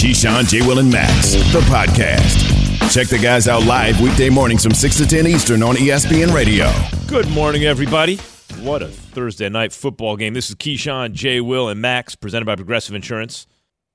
[0.00, 0.66] Keyshawn, J.
[0.66, 2.90] Will, and Max, the podcast.
[2.90, 6.72] Check the guys out live weekday mornings from 6 to 10 Eastern on ESPN Radio.
[7.06, 8.16] Good morning, everybody.
[8.62, 10.32] What a Thursday night football game.
[10.32, 11.42] This is Keyshawn, J.
[11.42, 13.46] Will, and Max, presented by Progressive Insurance.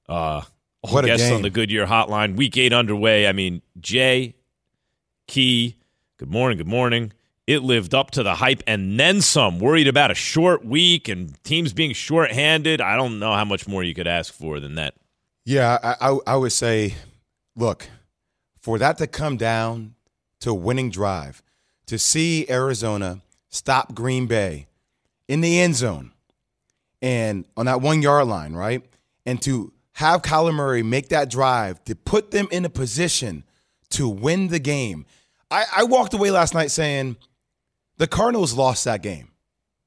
[0.08, 0.44] Uh,
[0.82, 2.36] What a guests on the Goodyear hotline.
[2.36, 3.28] Week eight underway.
[3.28, 4.36] I mean, Jay,
[5.28, 5.76] Key,
[6.18, 7.14] good morning, good morning.
[7.48, 9.58] It lived up to the hype and then some.
[9.58, 12.80] Worried about a short week and teams being shorthanded.
[12.80, 14.94] I don't know how much more you could ask for than that.
[15.46, 16.96] Yeah, I, I, I would say,
[17.56, 17.88] look,
[18.60, 19.94] for that to come down
[20.42, 21.44] to winning drive,
[21.86, 24.66] to see Arizona stop Green Bay
[25.28, 26.12] in the end zone
[27.02, 28.84] and on that one yard line, right?
[29.26, 33.44] And to have Kyler Murray make that drive to put them in a position
[33.92, 35.06] to win the game.
[35.52, 37.18] I, I walked away last night saying
[37.98, 39.30] the Cardinals lost that game.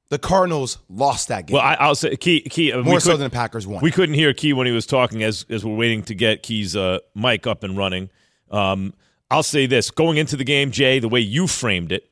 [0.09, 1.53] The Cardinals lost that game.
[1.53, 3.81] Well, I, I'll say, Key, Key, uh, more so than the Packers won.
[3.81, 6.75] We couldn't hear Key when he was talking as as we're waiting to get Key's
[6.75, 8.09] uh, mic up and running.
[8.49, 8.93] Um,
[9.29, 12.09] I'll say this: going into the game, Jay, the way you framed it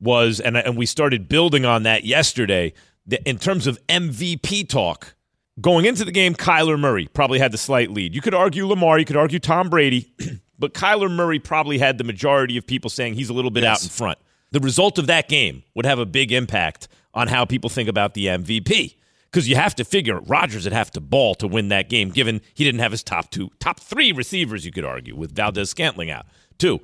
[0.00, 2.74] was, and and we started building on that yesterday.
[3.06, 5.16] That in terms of MVP talk,
[5.60, 8.14] going into the game, Kyler Murray probably had the slight lead.
[8.14, 10.12] You could argue Lamar, you could argue Tom Brady,
[10.60, 13.82] but Kyler Murray probably had the majority of people saying he's a little bit out
[13.82, 14.18] in front.
[14.52, 18.14] The result of that game would have a big impact on how people think about
[18.14, 18.96] the MVP.
[19.30, 22.42] Because you have to figure Rodgers would have to ball to win that game, given
[22.52, 26.26] he didn't have his top two, top three receivers, you could argue, with Valdes-Scantling out,
[26.58, 26.80] too.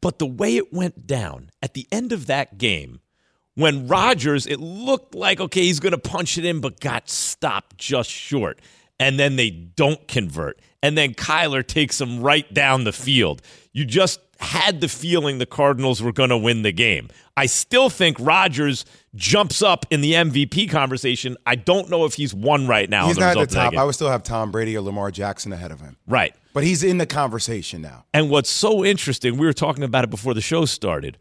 [0.00, 3.00] But the way it went down at the end of that game,
[3.54, 7.78] when Rodgers, it looked like, okay, he's going to punch it in, but got stopped
[7.78, 8.60] just short.
[9.00, 10.60] And then they don't convert.
[10.82, 13.42] And then Kyler takes him right down the field.
[13.72, 17.08] You just had the feeling the Cardinals were going to win the game.
[17.36, 21.36] I still think Rodgers jumps up in the MVP conversation.
[21.44, 23.08] I don't know if he's won right now.
[23.08, 23.76] He's not at the top.
[23.76, 25.96] I would still have Tom Brady or Lamar Jackson ahead of him.
[26.06, 26.34] right.
[26.54, 28.04] But he's in the conversation now.
[28.12, 31.16] And what's so interesting, we were talking about it before the show started.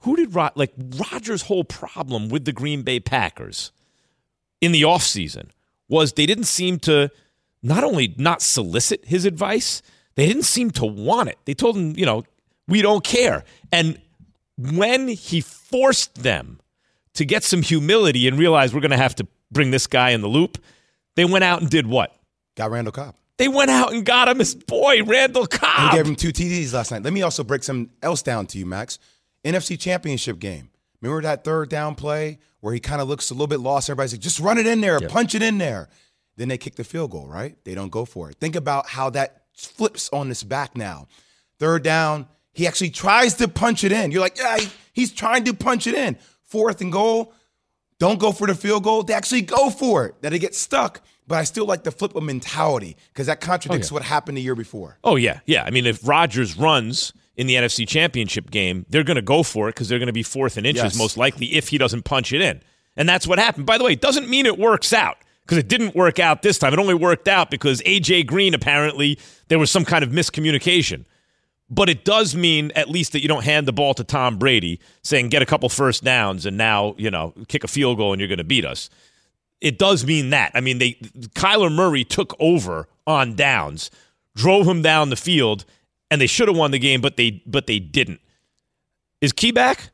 [0.00, 0.72] Who did Rod like
[1.10, 3.72] Rodgers' whole problem with the Green Bay Packers
[4.60, 5.48] in the offseason
[5.88, 7.10] was they didn't seem to
[7.62, 9.80] not only not solicit his advice,
[10.16, 11.38] they didn't seem to want it.
[11.46, 12.24] They told him, you know,
[12.68, 13.44] we don't care.
[13.72, 14.00] And
[14.56, 16.60] when he forced them
[17.14, 20.20] to get some humility and realize we're going to have to bring this guy in
[20.20, 20.58] the loop,
[21.16, 22.14] they went out and did what?
[22.56, 23.14] Got Randall Cobb.
[23.38, 25.90] They went out and got him his boy, Randall And Cobb.
[25.92, 27.02] he gave him two TDs last night.
[27.02, 28.98] Let me also break something else down to you, Max.
[29.44, 30.70] NFC Championship game.
[31.00, 33.88] Remember that third down play where he kind of looks a little bit lost?
[33.88, 35.88] Everybody's like, just run it in there, punch it in there.
[36.36, 37.56] Then they kick the field goal, right?
[37.64, 38.36] They don't go for it.
[38.40, 41.06] Think about how that flips on this back now.
[41.60, 42.26] Third down,
[42.58, 44.10] he actually tries to punch it in.
[44.10, 46.18] You're like, yeah, he- he's trying to punch it in.
[46.44, 47.32] Fourth and goal,
[48.00, 49.04] don't go for the field goal.
[49.04, 50.20] They actually go for it.
[50.22, 51.00] That it gets stuck.
[51.28, 54.42] But I still like the flip of mentality because that contradicts oh, what happened the
[54.42, 54.98] year before.
[55.04, 55.62] Oh yeah, yeah.
[55.62, 59.68] I mean, if Rodgers runs in the NFC Championship game, they're going to go for
[59.68, 60.98] it because they're going to be fourth in inches Yes.
[60.98, 62.60] most likely if he doesn't punch it in,
[62.96, 63.66] and that's what happened.
[63.66, 66.58] By the way, it doesn't mean it works out because it didn't work out this
[66.58, 66.72] time.
[66.72, 69.18] It only worked out because AJ Green apparently
[69.48, 71.04] there was some kind of miscommunication.
[71.70, 74.80] But it does mean at least that you don't hand the ball to Tom Brady
[75.02, 78.20] saying get a couple first downs and now, you know, kick a field goal and
[78.20, 78.88] you're going to beat us.
[79.60, 80.52] It does mean that.
[80.54, 80.92] I mean, they
[81.34, 83.90] Kyler Murray took over on downs,
[84.34, 85.64] drove him down the field,
[86.10, 88.20] and they should have won the game, but they but they didn't.
[89.20, 89.90] Is Key back?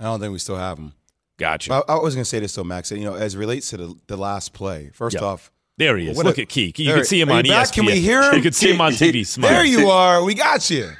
[0.00, 0.92] I don't think we still have him.
[1.38, 1.72] Gotcha.
[1.72, 2.90] I, I was going to say this though, Max.
[2.90, 4.90] You know, as it relates to the, the last play.
[4.92, 5.22] First Yep.
[5.22, 6.16] off, there he is.
[6.16, 6.74] What Look a- at Key.
[6.76, 7.68] You there- can see him on back?
[7.68, 7.72] ESPN.
[7.72, 8.34] Can we hear him?
[8.36, 9.24] You can see him on TV.
[9.26, 9.50] Smile.
[9.50, 10.22] there you are.
[10.22, 10.90] We got you.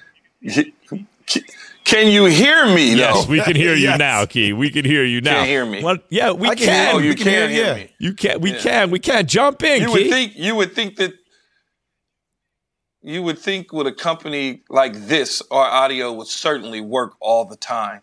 [1.84, 2.94] Can you hear me?
[2.94, 3.30] Yes, though?
[3.30, 3.98] we can hear you Yes.
[3.98, 4.52] now, Key.
[4.52, 5.34] We can hear you now.
[5.34, 5.82] Can't hear me.
[5.82, 6.04] What?
[6.08, 6.94] Yeah, we I can can.
[6.94, 7.04] Oh, you.
[7.04, 7.64] you We can hear can you.
[7.64, 7.90] hear me.
[7.98, 8.40] You can.
[8.40, 8.58] We Yeah.
[8.60, 8.90] can.
[8.90, 9.26] We can.
[9.26, 9.92] Jump in, You Key.
[9.92, 11.12] would think you would think that
[13.02, 17.56] you would think with a company like this, our audio would certainly work all the
[17.56, 18.00] time.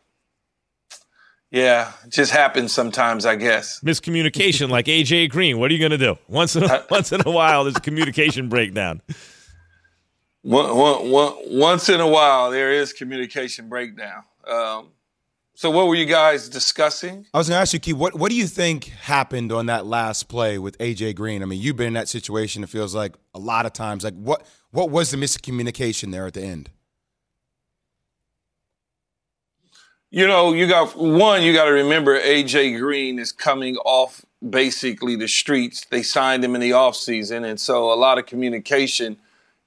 [1.50, 3.81] Yeah, it just happens sometimes, I guess.
[3.81, 5.59] Miscommunication, like AJ Green.
[5.59, 6.18] What are you going to do?
[6.29, 9.02] Once in a, once in a while, there's a communication breakdown.
[10.43, 14.23] One, one, one, once in a while, there is communication breakdown.
[14.47, 14.90] Um,
[15.53, 17.28] so, what were you guys discussing?
[17.34, 19.85] I was going to ask you, Key, what, what do you think happened on that
[19.85, 21.43] last play with AJ Green?
[21.43, 22.64] I mean, you've been in that situation.
[22.64, 24.03] It feels like a lot of times.
[24.03, 26.72] Like, what what was the miscommunication there at the end?
[30.09, 35.16] You know, you got one, you got to remember AJ Green is coming off basically
[35.16, 35.85] the streets.
[35.85, 37.47] They signed him in the offseason.
[37.47, 39.17] And so a lot of communication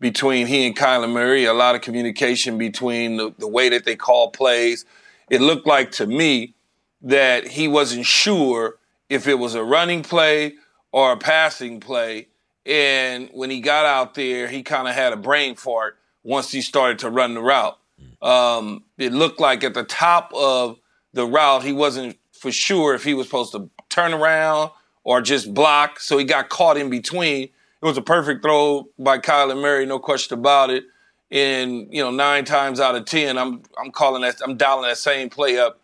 [0.01, 3.97] between he and Kyler Murray, a lot of communication between the, the way that they
[3.97, 4.85] call plays.
[5.31, 6.55] It looked like to me
[7.03, 8.77] that he wasn't sure
[9.09, 10.55] if it was a running play
[10.93, 12.29] or a passing play.
[12.67, 16.63] And when he got out there, he kind of had a brain fart once he
[16.63, 17.79] started to run the route.
[18.23, 20.79] Um, it looked like at the top of
[21.13, 24.71] the route, he wasn't for sure if he was supposed to turn around
[25.05, 26.01] or just block.
[26.01, 27.51] So he got caught in between.
[27.85, 30.85] It was a perfect throw by Kyler Murray, no question about it.
[31.31, 34.97] And you know, nine times out of ten, I'm I'm calling that I'm dialing that
[34.97, 35.83] same play up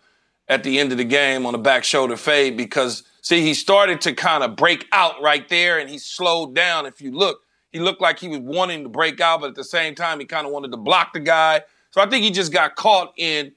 [0.48, 4.00] at the end of the game on the back shoulder fade because see he started
[4.00, 6.86] to kind of break out right there and he slowed down.
[6.86, 9.62] If you look, he looked like he was wanting to break out, but at the
[9.62, 11.60] same time he kind of wanted to block the guy.
[11.90, 13.52] So I think he just got caught in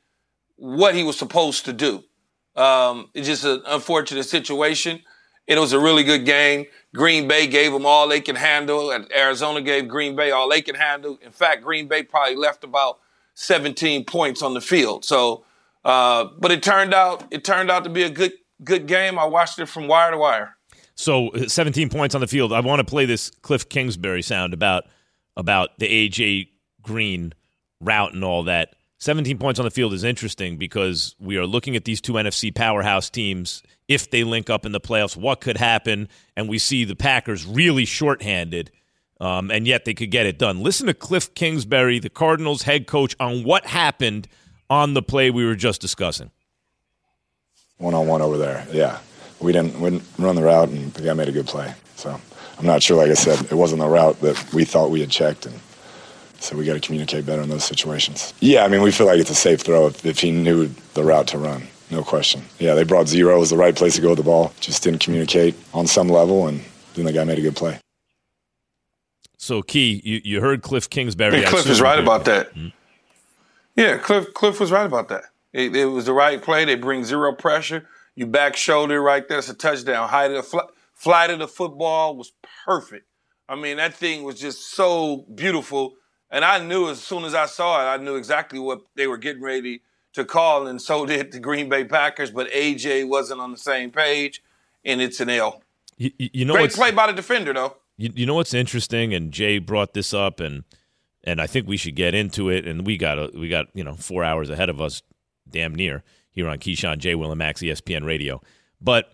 [0.58, 2.04] what he was supposed to do.
[2.58, 5.02] Um, it's just an unfortunate situation.
[5.48, 6.66] It was a really good game.
[6.96, 10.62] Green Bay gave them all they can handle, and Arizona gave Green Bay all they
[10.62, 11.18] can handle.
[11.22, 13.00] In fact, Green Bay probably left about
[13.36, 15.04] 17 points on the field.
[15.04, 15.44] So,
[15.84, 19.20] uh, but it turned out it turned out to be a good good game.
[19.20, 20.56] I watched it from wire to wire.
[20.96, 22.54] So, uh, 17 points on the field.
[22.54, 24.86] I want to play this Cliff Kingsbury sound about
[25.36, 26.50] about the AJ
[26.82, 27.34] Green
[27.82, 28.76] route and all that.
[29.00, 32.56] 17 points on the field is interesting because we are looking at these two NFC
[32.56, 33.62] powerhouse teams.
[33.88, 36.08] If they link up in the playoffs, what could happen?
[36.38, 38.72] And we see the Packers really shorthanded,
[39.20, 40.62] um, and yet they could get it done.
[40.62, 44.28] Listen to Cliff Kingsbury, the Cardinals head coach, on what happened
[44.70, 46.32] on the play we were just discussing.
[47.78, 49.00] One on one over there, yeah.
[49.40, 51.74] We didn't, we didn't run the route, and the guy made a good play.
[51.98, 52.20] So
[52.58, 55.10] I'm not sure, like I said, it wasn't the route that we thought we had
[55.10, 55.46] checked.
[55.46, 55.60] and
[56.40, 58.34] so we got to communicate better in those situations.
[58.42, 61.04] Yeah, I mean, we feel like it's a safe throw if, if he knew the
[61.04, 61.64] route to run.
[61.94, 62.42] No question.
[62.58, 63.36] Yeah, they brought zero.
[63.36, 64.52] It was the right place to go with the ball.
[64.60, 66.60] Just didn't communicate on some level, and
[66.96, 67.80] then the guy made a good play.
[69.38, 71.42] So, Key, you, you heard Cliff Kingsbury.
[71.42, 72.50] Yeah, Cliff is right about that.
[72.56, 72.70] Mm-hmm.
[73.76, 75.26] Yeah, Cliff Cliff was right about that.
[75.52, 76.66] It, it, was the right play.
[76.66, 77.88] They bring zero pressure.
[78.16, 79.38] You back shoulder right there.
[79.38, 80.10] It's a touchdown.
[80.10, 82.32] Height of the fl- flight of the football was
[82.66, 83.06] perfect.
[83.48, 85.94] I mean, that thing was just so beautiful
[86.34, 89.20] and I knew as soon as I saw it, I knew exactly what they were
[89.20, 92.32] getting ready to call, and so did the Green Bay Packers.
[92.32, 94.44] But AJ wasn't on the same page,
[94.86, 95.62] and it's an L.
[95.98, 97.78] You, you know, great play by the defender, though.
[97.98, 100.64] You, you know what's interesting, and Jay brought this up, and
[101.24, 102.68] and I think we should get into it.
[102.68, 105.02] And we got a, we got you know four hours ahead of us,
[105.50, 107.16] damn near here on Keyshawn J.
[107.16, 108.42] Will and Max ESPN Radio.
[108.82, 109.08] But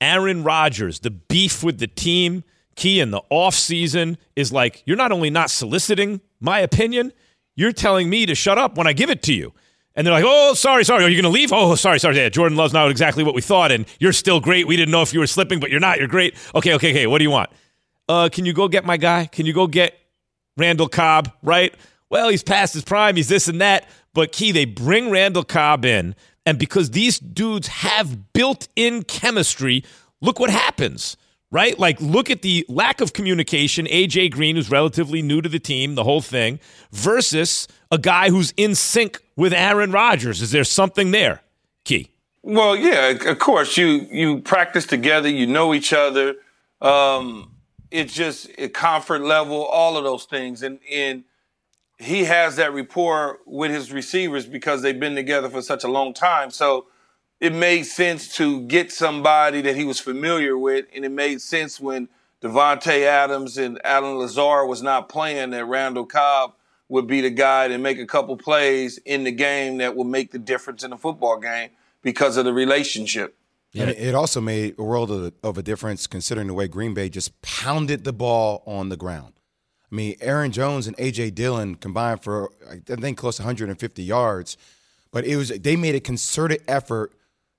[0.00, 2.44] Aaron Rodgers, the beef with the team
[2.76, 7.12] key in the off season is like you're not only not soliciting my opinion,
[7.54, 9.52] you're telling me to shut up when I give it to you.
[10.00, 11.04] And they're like, "Oh, sorry, sorry.
[11.04, 11.52] Are you going to leave?
[11.52, 12.16] Oh, sorry, sorry.
[12.16, 14.66] Yeah, Jordan Love's not exactly what we thought, and you're still great.
[14.66, 15.98] We didn't know if you were slipping, but you're not.
[15.98, 16.36] You're great.
[16.54, 17.06] Okay, okay, okay.
[17.06, 17.50] What do you want?
[18.08, 19.26] Uh, can you go get my guy?
[19.26, 20.00] Can you go get
[20.56, 21.30] Randall Cobb?
[21.42, 21.74] Right?
[22.08, 23.14] Well, he's past his prime.
[23.14, 23.90] He's this and that.
[24.14, 26.14] But key, they bring Randall Cobb in,
[26.46, 29.84] and because these dudes have built-in chemistry,
[30.22, 31.18] look what happens
[31.50, 31.78] right?
[31.78, 33.86] Like, look at the lack of communication.
[33.86, 36.60] AJ Green, who's relatively new to the team, the whole thing,
[36.92, 40.40] versus a guy who's in sync with Aaron Rodgers.
[40.42, 41.42] Is there something there,
[41.84, 42.10] Key?
[42.42, 43.76] Well, yeah, of course.
[43.76, 45.28] You you practice together.
[45.28, 46.36] You know each other.
[46.80, 47.52] Um,
[47.90, 51.24] it's just a comfort level, all of those things, and and
[51.98, 56.14] he has that rapport with his receivers because they've been together for such a long
[56.14, 56.50] time.
[56.50, 56.86] So
[57.40, 61.80] it made sense to get somebody that he was familiar with, and it made sense
[61.80, 62.08] when
[62.42, 66.54] Davante Adams and Allen Lazard was not playing that Randall Cobb
[66.88, 70.32] would be the guy to make a couple plays in the game that would make
[70.32, 71.70] the difference in the football game
[72.02, 73.36] because of the relationship.
[73.72, 73.84] Yeah.
[73.84, 77.08] And it also made a world of, of a difference considering the way Green Bay
[77.08, 79.34] just pounded the ball on the ground.
[79.90, 84.56] I mean, Aaron Jones and AJ Dillon combined for I think close to 150 yards,
[85.12, 87.12] but it was they made a concerted effort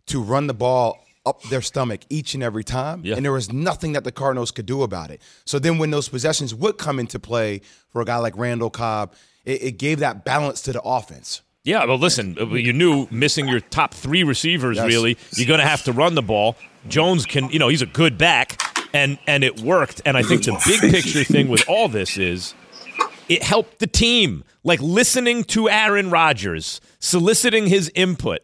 [0.07, 3.01] to run the ball up their stomach each and every time.
[3.03, 3.15] Yeah.
[3.15, 5.21] And there was nothing that the Cardinals could do about it.
[5.45, 9.13] So then when those possessions would come into play for a guy like Randall Cobb,
[9.45, 11.41] it, it gave that balance to the offense.
[11.63, 14.87] Yeah, well, listen, uh, you knew missing your top three receivers, yes.
[14.87, 16.55] really, you're going to have to run the ball.
[16.87, 18.59] Jones can, you know, he's a good back,
[18.93, 20.01] and and it worked.
[20.03, 22.55] And I think the big picture thing with all this is
[23.29, 24.43] it helped the team.
[24.63, 28.41] Like listening to Aaron Rodgers, soliciting his input,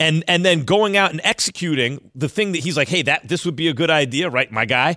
[0.00, 3.44] and and then going out and executing the thing that he's like, hey, that this
[3.44, 4.96] would be a good idea, right, my guy,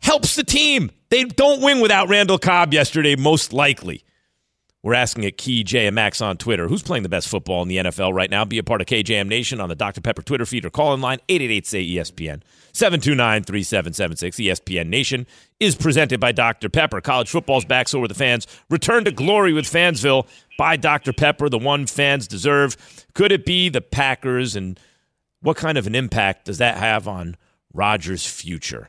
[0.00, 0.90] helps the team.
[1.10, 4.04] They don't win without Randall Cobb yesterday, most likely.
[4.84, 7.68] We're asking at Key J and Max on Twitter, who's playing the best football in
[7.68, 8.44] the NFL right now?
[8.44, 10.00] Be a part of KJM Nation on the Dr.
[10.00, 14.36] Pepper Twitter feed or call in line 888 say ESPN 729 3776.
[14.38, 15.24] ESPN Nation
[15.60, 16.68] is presented by Dr.
[16.68, 17.00] Pepper.
[17.00, 18.48] College football's back, so are the fans.
[18.70, 20.26] Return to glory with Fansville
[20.58, 21.12] by Dr.
[21.12, 22.76] Pepper, the one fans deserve.
[23.14, 24.80] Could it be the Packers, and
[25.42, 27.36] what kind of an impact does that have on
[27.72, 28.88] Rodgers' future?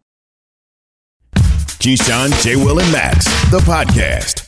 [1.81, 2.57] Keyshawn, J.
[2.57, 4.45] Will, and Max, the podcast.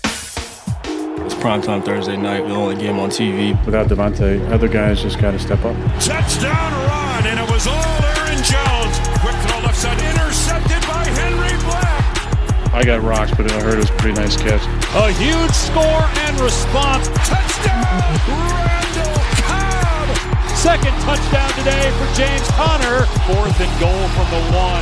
[1.26, 3.58] It's primetime Thursday night, the only game on TV.
[3.66, 5.74] Without Davante, other guys just got to step up.
[6.00, 8.94] Touchdown run, and it was all Aaron Jones.
[9.18, 12.70] Quick throw left side, intercepted by Henry Black.
[12.72, 14.62] I got rocks, but I heard it was a pretty nice catch.
[14.94, 17.10] A huge score and response.
[17.26, 18.14] Touchdown!
[18.62, 20.06] Randall Cobb.
[20.54, 23.10] Second touchdown today for James Conner.
[23.26, 24.73] Fourth and goal from the one.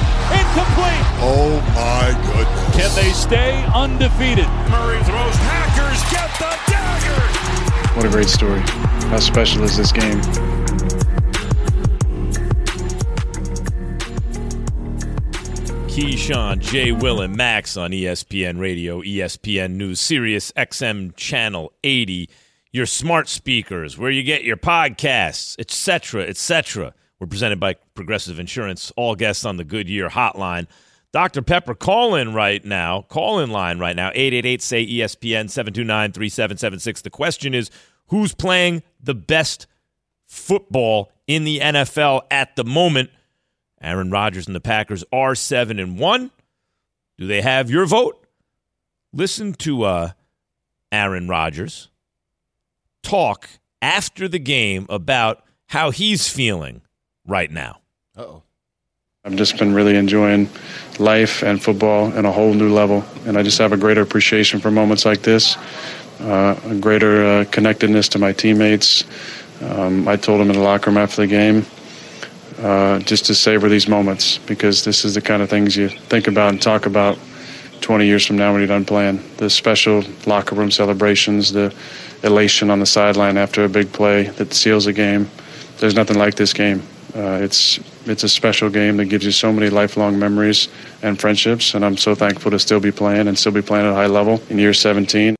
[0.51, 1.05] Incomplete.
[1.23, 2.75] Oh my goodness.
[2.75, 4.47] Can they stay undefeated?
[4.69, 5.37] Murray throws.
[5.37, 7.95] Packers get the dagger.
[7.95, 8.59] What a great story.
[9.09, 10.19] How special is this game?
[15.87, 22.29] Keyshawn, Jay Will, and Max on ESPN Radio, ESPN News, Sirius XM Channel 80
[22.73, 26.93] your smart speakers, where you get your podcasts, etc., etc.
[27.21, 28.91] We're presented by Progressive Insurance.
[28.97, 30.65] All guests on the Goodyear Hotline.
[31.13, 31.43] Dr.
[31.43, 33.03] Pepper, call in right now.
[33.03, 34.07] Call in line right now.
[34.07, 37.01] 888 say ESPN 729 3776.
[37.03, 37.69] The question is
[38.07, 39.67] who's playing the best
[40.25, 43.11] football in the NFL at the moment?
[43.79, 46.31] Aaron Rodgers and the Packers are 7 and 1.
[47.19, 48.25] Do they have your vote?
[49.13, 50.11] Listen to uh,
[50.91, 51.89] Aaron Rodgers
[53.03, 53.47] talk
[53.79, 56.81] after the game about how he's feeling
[57.25, 57.79] right now.
[58.17, 58.43] oh.
[59.23, 60.49] I've just been really enjoying
[60.97, 64.59] life and football in a whole new level, and I just have a greater appreciation
[64.59, 65.57] for moments like this,
[66.21, 69.03] uh, a greater uh, connectedness to my teammates.
[69.61, 71.67] Um, I told them in the locker room after the game
[72.61, 76.27] uh, just to savor these moments because this is the kind of things you think
[76.27, 77.17] about and talk about
[77.81, 79.21] 20 years from now when you're done playing.
[79.37, 81.73] The special locker room celebrations, the
[82.23, 85.29] elation on the sideline after a big play that seals a game.
[85.77, 86.83] There's nothing like this game.
[87.15, 90.69] Uh, it's it's a special game that gives you so many lifelong memories
[91.01, 93.91] and friendships, and I'm so thankful to still be playing and still be playing at
[93.91, 95.35] a high level in year 17.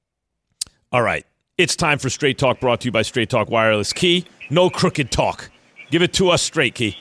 [0.92, 1.26] All right,
[1.58, 3.94] it's time for Straight Talk, brought to you by Straight Talk Wireless.
[3.94, 5.50] Key, no crooked talk.
[5.90, 6.98] Give it to us straight, Key.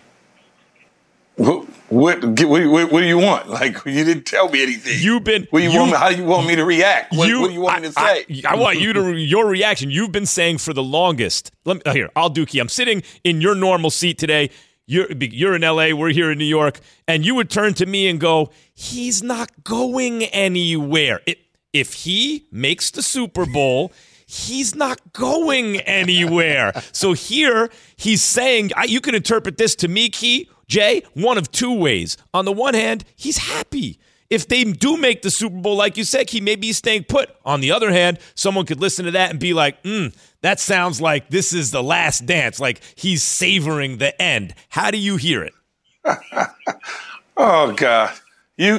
[1.36, 3.48] What, what, what, what, do you want?
[3.60, 4.94] Like you didn't tell me anything.
[5.00, 5.46] You've been.
[5.50, 5.90] What you, you want?
[5.90, 7.14] Me, how do you want me to react?
[7.14, 8.44] What, you, what do you want I, me to say?
[8.46, 9.90] I, I, want you to your reaction.
[9.90, 11.50] You've been saying for the longest.
[11.64, 12.08] Let me here.
[12.14, 12.60] I'll do key.
[12.60, 14.50] I'm sitting in your normal seat today.
[14.86, 15.92] You're you're in L.A.
[15.92, 19.64] We're here in New York, and you would turn to me and go, "He's not
[19.64, 21.20] going anywhere.
[21.26, 21.38] It,
[21.72, 23.92] if he makes the Super Bowl."
[24.32, 26.72] he's not going anywhere.
[26.92, 31.74] so here he's saying, you can interpret this to me, Key, Jay, one of two
[31.74, 32.16] ways.
[32.32, 33.98] On the one hand, he's happy.
[34.30, 37.28] If they do make the Super Bowl, like you said, he may be staying put.
[37.44, 40.06] On the other hand, someone could listen to that and be like, hmm,
[40.42, 42.60] that sounds like this is the last dance.
[42.60, 44.54] Like he's savoring the end.
[44.68, 45.54] How do you hear it?
[47.36, 48.14] oh, God.
[48.56, 48.78] You,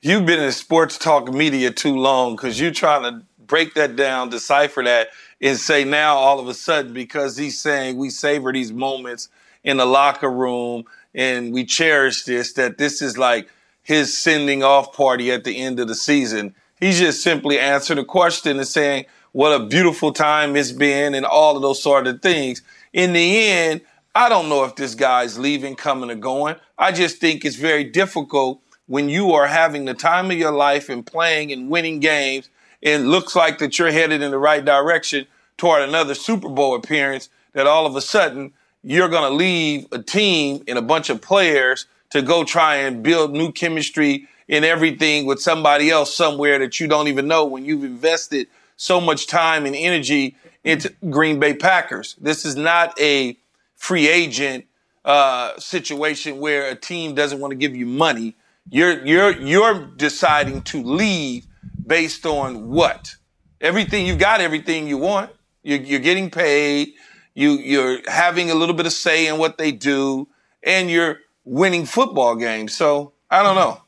[0.00, 4.30] you've been in sports talk media too long because you're trying to break that down,
[4.30, 5.10] decipher that,
[5.40, 9.28] and say now all of a sudden, because he's saying we savor these moments
[9.62, 10.84] in the locker room
[11.14, 13.48] and we cherish this, that this is like
[13.82, 16.54] his sending off party at the end of the season.
[16.80, 21.24] He's just simply answering the question and saying what a beautiful time it's been and
[21.24, 22.62] all of those sort of things.
[22.92, 23.80] In the end,
[24.14, 26.56] I don't know if this guy's leaving, coming, or going.
[26.78, 30.88] I just think it's very difficult when you are having the time of your life
[30.88, 32.50] and playing and winning games
[32.82, 35.26] and looks like that you're headed in the right direction
[35.56, 39.98] toward another Super Bowl appearance that all of a sudden you're going to leave a
[39.98, 45.24] team and a bunch of players to go try and build new chemistry and everything
[45.26, 49.64] with somebody else somewhere that you don't even know when you've invested so much time
[49.66, 52.16] and energy into Green Bay Packers.
[52.20, 53.36] This is not a
[53.76, 54.66] free agent
[55.04, 58.36] uh, situation where a team doesn't want to give you money.
[58.70, 61.46] You're you're you're deciding to leave
[61.86, 63.16] based on what?
[63.62, 65.30] everything you've got, everything you want.
[65.62, 66.94] You're, you're getting paid.
[67.34, 70.28] You you're having a little bit of say in what they do,
[70.62, 72.74] and you're winning football games.
[72.74, 73.82] So I don't know.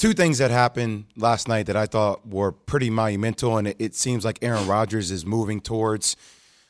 [0.00, 4.24] Two things that happened last night that I thought were pretty monumental, and it, seems
[4.24, 6.16] like Aaron Rodgers is moving towards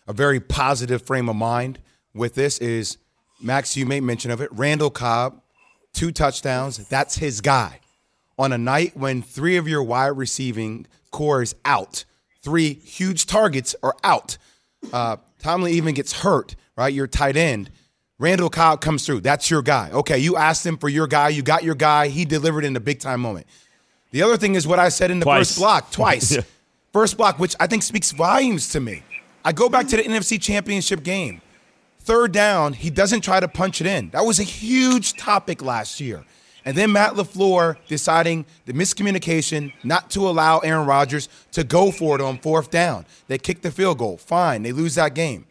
[0.09, 1.79] a very positive frame of mind
[2.13, 2.59] with this.
[2.59, 2.99] Is
[3.41, 3.77] Max?
[3.77, 4.51] You made mention of it.
[4.51, 5.41] Randall Cobb,
[5.93, 6.89] two touchdowns.
[6.89, 7.79] That's his guy.
[8.37, 12.05] On a night when three of your wide receiving core is out,
[12.43, 14.39] three huge targets are out.
[14.93, 16.93] Uh, Tonyan even gets hurt, right?
[16.93, 17.71] Your tight end.
[18.19, 19.21] Randall Cobb comes through.
[19.21, 19.91] That's your guy.
[19.93, 21.29] Okay, you asked him for your guy.
[21.31, 22.09] You got your guy.
[22.09, 23.47] He delivered in a big time moment.
[24.11, 25.49] The other thing is what I said in the Twice.
[25.51, 26.33] first block, twice.
[26.37, 26.43] Yeah.
[26.93, 29.05] First block, which I think speaks volumes to me.
[29.45, 31.41] I go back to the NFC Championship game.
[32.01, 34.11] Third down, he doesn't try to punch it in.
[34.11, 36.25] That was a huge topic last year.
[36.65, 42.15] And then Matt LaFleur deciding the miscommunication not to allow Aaron Rodgers to go for
[42.17, 43.07] it on fourth down.
[43.29, 44.19] They kick the field goal.
[44.19, 45.47] Fine, they lose that game.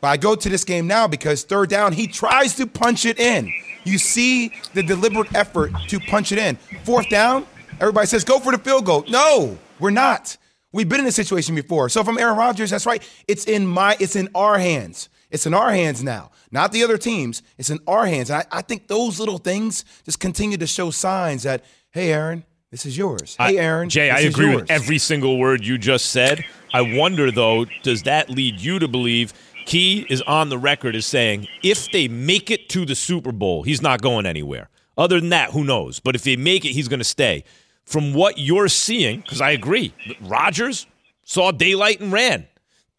[0.00, 3.20] But I go to this game now because third down, he tries to punch it
[3.20, 3.52] in.
[3.84, 6.56] You see the deliberate effort to punch it in.
[6.84, 7.46] Fourth down,
[7.80, 9.04] everybody says, go for the field goal.
[9.08, 10.36] No, we're not.
[10.72, 11.88] We've been in this situation before.
[11.88, 13.06] So if I'm Aaron Rodgers, that's right.
[13.28, 15.08] It's in my, it's in our hands.
[15.32, 17.42] It's in our hands now, not the other teams.
[17.56, 18.30] It's in our hands.
[18.30, 22.44] And I, I think those little things just continue to show signs that, hey, Aaron,
[22.70, 23.34] this is yours.
[23.38, 24.62] Hey, Aaron, Jay, this I agree yours.
[24.62, 26.44] with every single word you just said.
[26.74, 29.32] I wonder, though, does that lead you to believe
[29.64, 33.62] Key is on the record as saying if they make it to the Super Bowl,
[33.62, 34.68] he's not going anywhere.
[34.98, 35.98] Other than that, who knows?
[35.98, 37.44] But if they make it, he's going to stay.
[37.84, 40.86] From what you're seeing, because I agree, Rodgers
[41.24, 42.46] saw daylight and ran.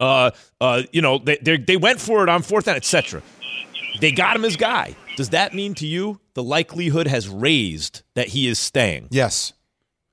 [0.00, 3.22] Uh, uh, you know, they they they went for it on fourth down, etc.
[4.00, 4.96] They got him as guy.
[5.16, 9.08] Does that mean to you the likelihood has raised that he is staying?
[9.10, 9.52] Yes.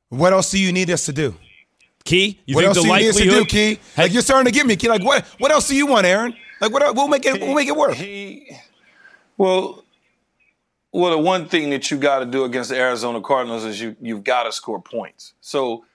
[0.09, 1.35] What else do you need us to do?
[2.03, 3.49] Key, you what think else the do you need us to do, likelihood?
[3.49, 3.79] Key?
[3.97, 4.89] Like you're starting to get me, Key.
[4.89, 5.25] Like what?
[5.39, 6.35] What else do you want, Aaron?
[6.59, 6.95] Like what?
[6.95, 7.39] We'll make it.
[7.41, 7.95] We'll make it work.
[7.95, 8.55] He,
[9.37, 9.83] well,
[10.91, 13.95] well, the one thing that you got to do against the Arizona Cardinals is you
[14.01, 15.33] you've got to score points.
[15.41, 15.85] So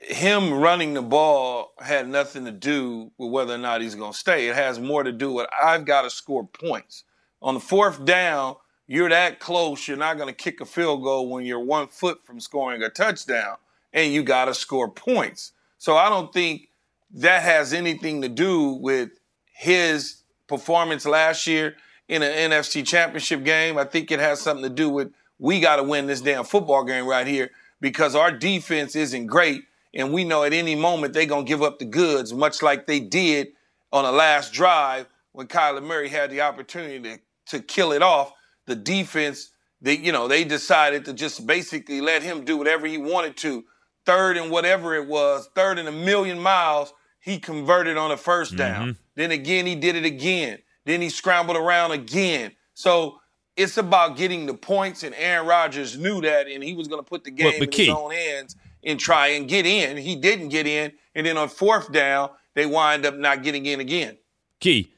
[0.00, 4.18] him running the ball had nothing to do with whether or not he's going to
[4.18, 4.48] stay.
[4.48, 7.04] It has more to do with I've got to score points.
[7.42, 9.86] On the fourth down, you're that close.
[9.86, 12.88] You're not going to kick a field goal when you're one foot from scoring a
[12.88, 13.56] touchdown,
[13.92, 15.52] and you got to score points.
[15.78, 16.68] So I don't think
[17.12, 19.10] that has anything to do with
[19.52, 21.76] his performance last year
[22.08, 23.78] in an NFC championship game.
[23.78, 26.84] I think it has something to do with we got to win this damn football
[26.84, 29.62] game right here because our defense isn't great.
[29.94, 32.86] And we know at any moment they're going to give up the goods, much like
[32.86, 33.48] they did
[33.92, 38.32] on the last drive when Kyler Murray had the opportunity to, to kill it off.
[38.66, 39.50] The defense,
[39.80, 43.64] they, you know, they decided to just basically let him do whatever he wanted to.
[44.06, 48.56] Third and whatever it was, third and a million miles, he converted on a first
[48.56, 48.90] down.
[48.90, 49.00] Mm-hmm.
[49.16, 50.58] Then again, he did it again.
[50.86, 52.52] Then he scrambled around again.
[52.74, 53.20] So
[53.56, 57.08] it's about getting the points, and Aaron Rodgers knew that, and he was going to
[57.08, 59.96] put the game Well, in Key- his own hands and try and get in.
[59.96, 63.80] He didn't get in, and then on fourth down, they wind up not getting in
[63.80, 64.18] again.
[64.60, 64.92] Key,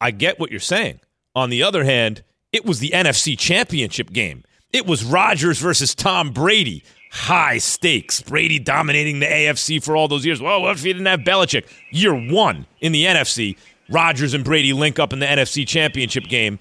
[0.00, 1.00] I get what you're saying.
[1.34, 4.44] On the other hand, it was the NFC Championship game.
[4.72, 6.84] It was Rodgers versus Tom Brady.
[7.12, 8.22] High stakes.
[8.22, 10.40] Brady dominating the AFC for all those years.
[10.40, 11.66] Well, what if he didn't have Belichick?
[11.90, 13.56] Year one in the NFC,
[13.88, 16.60] Rodgers and Brady link up in the NFC Championship game.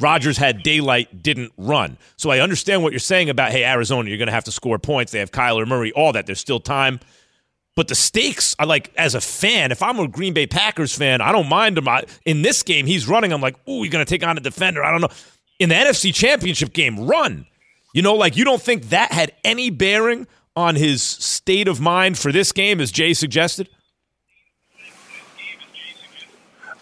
[0.00, 1.98] Rodgers had daylight, didn't run.
[2.16, 4.78] So I understand what you're saying about, hey, Arizona, you're going to have to score
[4.78, 5.12] points.
[5.12, 6.26] They have Kyler Murray, all that.
[6.26, 7.00] There's still time.
[7.76, 11.20] But the stakes are like, as a fan, if I'm a Green Bay Packers fan,
[11.20, 11.88] I don't mind him.
[11.88, 13.32] I, in this game, he's running.
[13.32, 14.84] I'm like, ooh, he's going to take on a defender.
[14.84, 15.08] I don't know.
[15.58, 17.46] In the NFC Championship game, run.
[17.92, 22.18] You know, like, you don't think that had any bearing on his state of mind
[22.18, 23.68] for this game, as Jay suggested?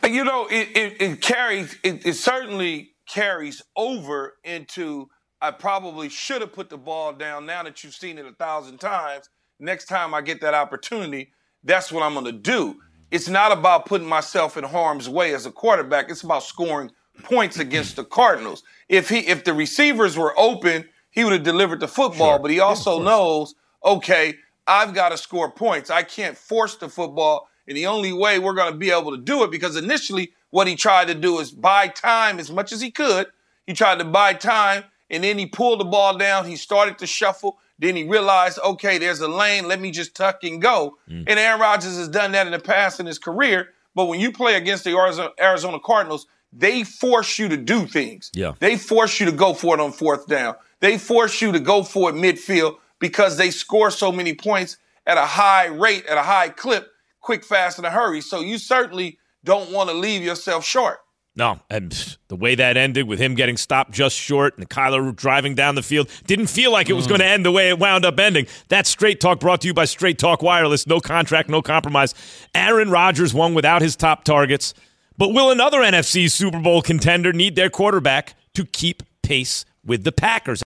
[0.05, 5.09] You know, it, it, it carries, it, it certainly carries over into
[5.41, 8.79] I probably should have put the ball down now that you've seen it a thousand
[8.79, 9.29] times.
[9.61, 12.81] Next time I get that opportunity, that's what I'm going to do.
[13.11, 16.11] It's not about putting myself in harm's way as a quarterback.
[16.11, 16.91] It's about scoring
[17.23, 18.63] points against the Cardinals.
[18.89, 22.61] If he if the receivers were open, he would have delivered the football, but he
[22.61, 24.35] also knows, okay,
[24.67, 25.91] I've got to score points.
[25.91, 27.49] I can't force the football.
[27.67, 30.67] And the only way we're going to be able to do it, because initially what
[30.67, 33.27] he tried to do is buy time as much as he could.
[33.67, 36.47] He tried to buy time, and then he pulled the ball down.
[36.47, 37.59] He started to shuffle.
[37.79, 39.69] Then he realized, okay, there's a lane.
[39.69, 40.99] Let me just tuck and go.
[41.09, 41.25] Mm.
[41.27, 43.69] And Aaron Rodgers has done that in the past in his career.
[43.95, 44.97] But when you play against the
[45.41, 48.31] Arizona Cardinals, they force you to do things.
[48.35, 48.55] Yeah.
[48.59, 50.57] They force you to go for it on fourth down.
[50.81, 55.19] They force you to go for it midfield because they score so many points at
[55.19, 56.91] a high rate, at a high clip.
[57.21, 58.23] quick, fast, in a hurry.
[58.23, 60.99] So you certainly don't want to leave yourself short.
[61.35, 65.55] No, and the way that ended with him getting stopped just short and Kyler driving
[65.55, 67.11] down the field didn't feel like it was mm.
[67.11, 68.47] going to end the way it wound up ending.
[68.69, 70.87] That's Straight Talk brought to you by Straight Talk Wireless.
[70.87, 72.15] No contract, no compromise.
[72.55, 74.75] Aaron Rodgers won without his top targets.
[75.17, 80.13] But will another NFC Super Bowl contender need their quarterback to keep pace with the
[80.13, 80.63] Packers?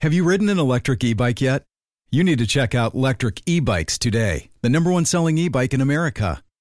[0.00, 1.62] Have you ridden an electric e bike yet?
[2.10, 5.74] You need to check out Lectric E Bikes today, the number one selling e bike
[5.74, 6.42] in America.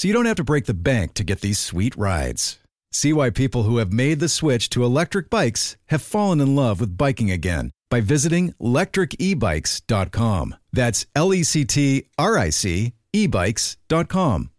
[0.00, 2.58] so you don't have to break the bank to get these sweet rides.
[2.90, 6.80] See why people who have made the switch to electric bikes have fallen in love
[6.80, 10.54] with biking again by visiting lectricebikes.com.
[10.72, 14.50] That's L E C T R I C ebikes.com.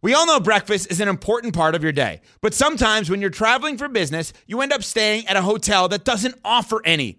[0.00, 3.30] We all know breakfast is an important part of your day, but sometimes when you're
[3.30, 7.18] traveling for business, you end up staying at a hotel that doesn't offer any.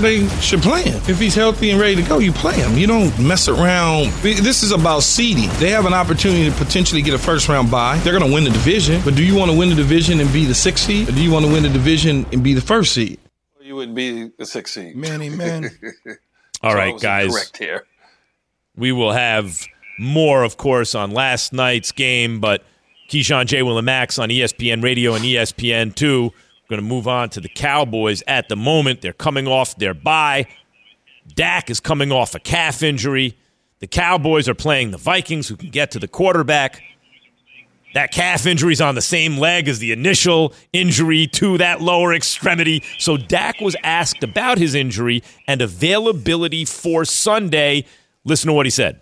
[0.00, 1.00] They should play him.
[1.08, 2.76] If he's healthy and ready to go, you play him.
[2.76, 4.08] You don't mess around.
[4.22, 5.48] This is about seeding.
[5.58, 7.98] They have an opportunity to potentially get a first round bye.
[7.98, 9.00] They're going to win the division.
[9.04, 11.08] But do you want to win the division and be the sixth seed?
[11.08, 13.18] Or do you want to win the division and be the first seed?
[13.60, 14.96] You would be the sixth seed.
[14.96, 15.64] Manny, man.
[16.62, 17.32] All So I right, guys.
[17.32, 17.86] Correct here.
[18.76, 19.64] We will have
[19.98, 22.62] more, of course, on last night's game, but
[23.08, 23.62] Keyshawn J.
[23.62, 26.32] Will and Max on ESPN Radio and ESPN 2.
[26.68, 29.00] Going to move on to the Cowboys at the moment.
[29.00, 30.48] They're coming off their bye.
[31.34, 33.36] Dak is coming off a calf injury.
[33.78, 36.82] The Cowboys are playing the Vikings, who can get to the quarterback.
[37.94, 42.12] That calf injury is on the same leg as the initial injury to that lower
[42.12, 42.82] extremity.
[42.98, 47.86] So Dak was asked about his injury and availability for Sunday.
[48.24, 49.00] Listen to what he said.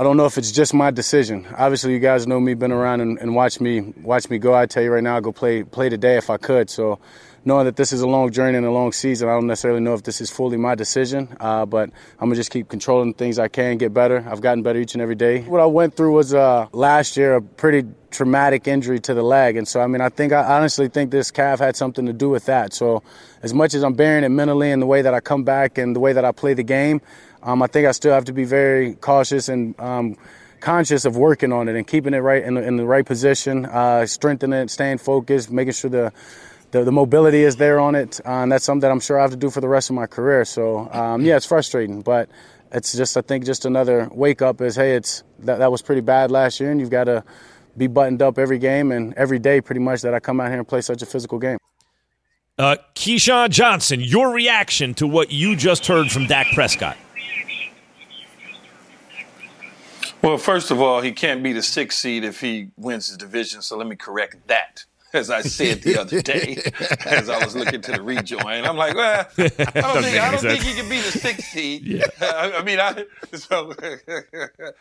[0.00, 1.44] I don't know if it's just my decision.
[1.56, 4.54] Obviously, you guys know me, been around and, and watch me watch me go.
[4.54, 6.70] I tell you right now, I'd go play play today if I could.
[6.70, 7.00] So,
[7.44, 9.94] knowing that this is a long journey and a long season, I don't necessarily know
[9.94, 11.36] if this is fully my decision.
[11.40, 14.24] Uh, but I'm gonna just keep controlling things I can, get better.
[14.30, 15.40] I've gotten better each and every day.
[15.40, 17.82] What I went through was uh, last year a pretty
[18.12, 21.32] traumatic injury to the leg, and so I mean, I think I honestly think this
[21.32, 22.72] calf had something to do with that.
[22.72, 23.02] So,
[23.42, 25.96] as much as I'm bearing it mentally and the way that I come back and
[25.96, 27.00] the way that I play the game.
[27.42, 30.16] Um, I think I still have to be very cautious and um,
[30.60, 33.66] conscious of working on it and keeping it right in the, in the right position,
[33.66, 36.12] uh, strengthening it, staying focused, making sure the
[36.70, 39.22] the, the mobility is there on it, uh, and that's something that I'm sure I
[39.22, 40.44] have to do for the rest of my career.
[40.44, 42.28] So um, yeah, it's frustrating, but
[42.72, 46.02] it's just I think just another wake up is hey, it's that, that was pretty
[46.02, 47.24] bad last year, and you've got to
[47.76, 50.58] be buttoned up every game and every day pretty much that I come out here
[50.58, 51.58] and play such a physical game.
[52.58, 56.96] Uh, Keyshawn Johnson, your reaction to what you just heard from Dak Prescott.
[60.22, 63.62] Well, first of all, he can't be the sixth seed if he wins his division.
[63.62, 64.84] So let me correct that.
[65.14, 66.58] As I said the other day,
[67.06, 69.50] as I was looking to the rejoin, I'm like, well, I don't
[70.02, 71.82] think I don't think he can be the sixth seed.
[71.86, 72.04] Yeah.
[72.20, 73.72] I, I mean, I so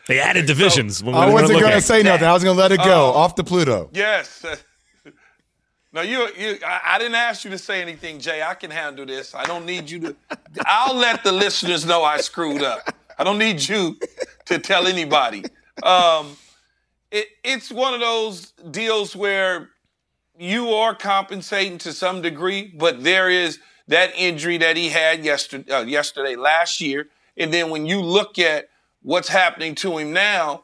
[0.07, 1.01] They added divisions.
[1.01, 2.27] when I wasn't going to at- say nothing.
[2.27, 3.17] I was going to let it go Oh.
[3.17, 3.89] off the Pluto.
[3.93, 4.45] Yes.
[5.93, 8.43] No, you, you I, I didn't ask you to say anything, Jay.
[8.43, 9.33] I can handle this.
[9.33, 10.15] I don't need you to.
[10.65, 12.93] I'll let the listeners know I screwed up.
[13.17, 13.97] I don't need you
[14.47, 15.43] to tell anybody.
[15.83, 16.37] Um,
[17.11, 19.69] it, it's one of those deals where
[20.37, 25.71] you are compensating to some degree, but there is that injury that he had yesterday,
[25.71, 27.07] uh, yesterday last year,
[27.37, 28.69] and then when you look at
[29.01, 30.63] what's happening to him now,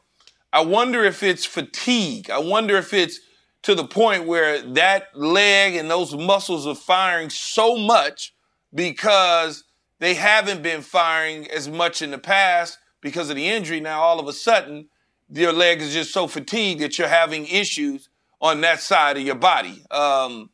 [0.52, 2.30] I wonder if it's fatigue.
[2.30, 3.20] I wonder if it's
[3.62, 8.34] to the point where that leg and those muscles are firing so much
[8.74, 9.64] because
[10.00, 13.80] they haven't been firing as much in the past because of the injury.
[13.80, 14.88] Now, all of a sudden,
[15.28, 18.08] your leg is just so fatigued that you're having issues
[18.40, 19.84] on that side of your body.
[19.90, 20.50] Um,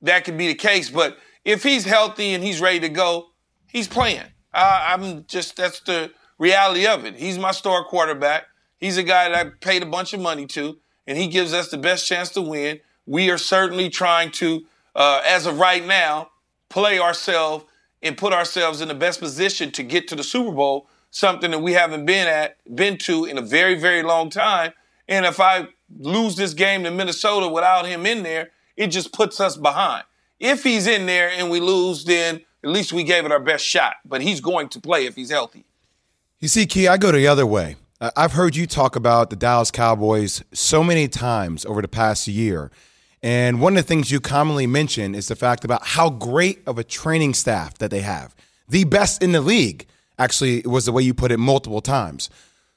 [0.00, 3.26] that could be the case, but if he's healthy and he's ready to go,
[3.66, 4.22] he's playing.
[4.54, 7.16] Uh, I'm just that's the reality of it.
[7.16, 8.44] He's my star quarterback.
[8.78, 11.70] He's a guy that I paid a bunch of money to, and he gives us
[11.70, 12.80] the best chance to win.
[13.06, 16.30] We are certainly trying to, uh, as of right now,
[16.68, 17.64] play ourselves
[18.02, 21.60] and put ourselves in the best position to get to the Super Bowl, something that
[21.60, 24.72] we haven't been at, been to in a very, very long time.
[25.06, 29.38] And if I lose this game to Minnesota without him in there, it just puts
[29.38, 30.04] us behind.
[30.40, 33.64] If he's in there and we lose, then at least we gave it our best
[33.64, 33.96] shot.
[34.04, 35.66] But he's going to play if he's healthy.
[36.40, 37.76] You see, Key, I go the other way.
[38.00, 42.26] Uh, I've heard you talk about the Dallas Cowboys so many times over the past
[42.26, 42.72] year.
[43.22, 46.78] And one of the things you commonly mention is the fact about how great of
[46.78, 48.34] a training staff that they have.
[48.68, 49.86] The best in the league,
[50.18, 52.30] actually, it was the way you put it multiple times.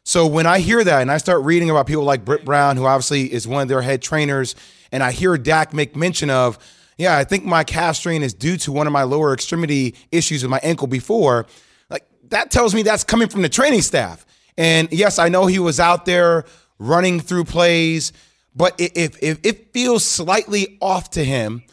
[0.03, 2.85] So when I hear that and I start reading about people like Britt Brown, who
[2.85, 4.55] obviously is one of their head trainers,
[4.91, 6.59] and I hear Dak make mention of,
[6.97, 10.43] yeah, I think my calf strain is due to one of my lower extremity issues
[10.43, 11.47] with my ankle before,
[11.89, 14.25] like that tells me that's coming from the training staff.
[14.57, 16.45] And yes, I know he was out there
[16.77, 18.13] running through plays,
[18.55, 21.63] but if, if it feels slightly off to him,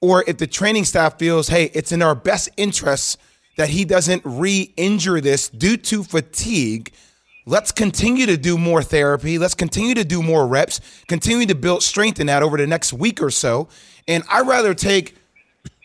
[0.00, 3.16] or if the training staff feels, hey, it's in our best interests
[3.56, 6.92] that he doesn't re injure this due to fatigue,
[7.46, 9.38] let's continue to do more therapy.
[9.38, 12.92] Let's continue to do more reps, continue to build strength in that over the next
[12.92, 13.68] week or so.
[14.08, 15.16] And I'd rather take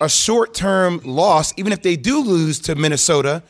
[0.02, 3.44] a short term loss, even if they do lose to Minnesota,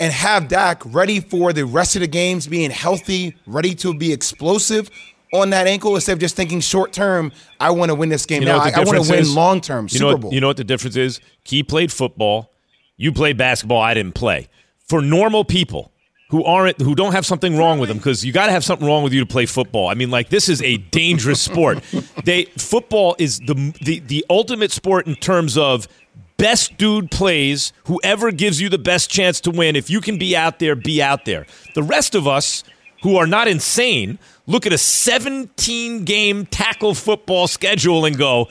[0.00, 4.12] and have Dak ready for the rest of the games, being healthy, ready to be
[4.12, 4.90] explosive
[5.32, 8.42] on that ankle instead of just thinking short term, I want to win this game
[8.42, 8.64] You know now.
[8.64, 10.34] I, I want to win long term, You Super know what, Bowl.
[10.34, 11.20] You know what the difference is?
[11.44, 12.50] He played football.
[12.96, 13.80] You played basketball.
[13.80, 14.48] I didn't play.
[14.88, 15.92] For normal people
[16.30, 18.86] who aren't, who don't have something wrong with them, because you got to have something
[18.86, 19.88] wrong with you to play football.
[19.88, 21.82] I mean, like this is a dangerous sport.
[22.24, 25.88] They football is the the the ultimate sport in terms of
[26.36, 27.72] best dude plays.
[27.86, 29.74] Whoever gives you the best chance to win.
[29.74, 31.46] If you can be out there, be out there.
[31.74, 32.62] The rest of us
[33.02, 38.48] who are not insane look at a 17 game tackle football schedule and go,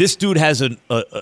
[0.00, 0.74] this dude has a,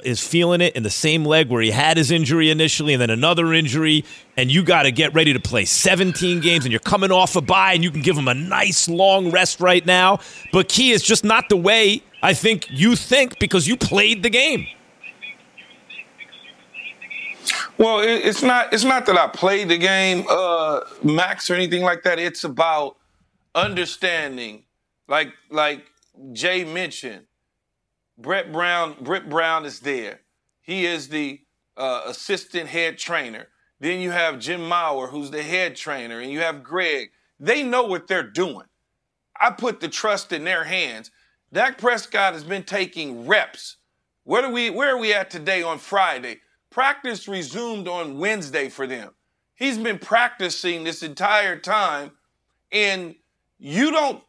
[0.04, 3.10] is feeling it in the same leg where he had his injury initially and then
[3.10, 4.04] another injury
[4.36, 7.40] and you got to get ready to play 17 games and you're coming off a
[7.40, 10.20] bye and you can give him a nice long rest right now
[10.52, 14.30] but key is just not the way i think you think because you played the
[14.30, 14.64] game
[17.78, 18.72] Well, it's not.
[18.72, 22.18] It's not that I played the game, uh, Max, or anything like that.
[22.18, 22.96] It's about
[23.54, 24.64] understanding,
[25.06, 25.84] like like
[26.32, 27.27] Jay mentioned.
[28.18, 28.96] Brett Brown.
[29.00, 30.20] Britt Brown is there.
[30.61, 31.40] He is the
[31.76, 33.46] uh, assistant head trainer.
[33.81, 37.11] Then you have Jim Maurer, who's the head trainer, and you have Greg.
[37.38, 38.66] They know what they're doing.
[39.40, 41.12] I put the trust in their hands.
[41.52, 43.76] Dak Prescott has been taking reps.
[44.24, 44.68] Where do we?
[44.68, 46.40] Where are we at today on Friday?
[46.70, 49.12] Practice resumed on Wednesday for them.
[49.54, 52.12] He's been practicing this entire time,
[52.70, 53.14] and
[53.59, 54.22] you don't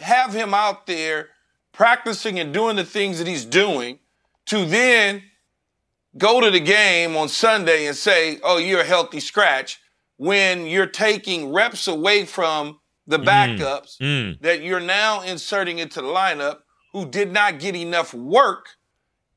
[0.00, 1.28] have him out there
[1.76, 3.98] practicing and doing the things that he's doing
[4.46, 5.22] to then
[6.16, 9.78] go to the game on Sunday and say, oh, you're a healthy scratch
[10.16, 14.40] when you're taking reps away from the backups Mm.
[14.40, 16.60] that you're now inserting into the lineup
[16.92, 18.70] who did not get enough work.